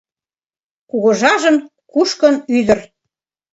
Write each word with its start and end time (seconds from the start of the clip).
Кугыжажын 0.89 1.57
кушкын 1.91 2.35
ӱдыр 2.57 2.79